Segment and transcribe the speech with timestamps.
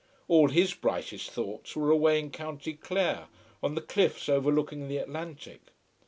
[0.27, 3.27] All his brightest thoughts were away in County Clare,
[3.61, 5.61] on the cliffs overlooking the Atlantic.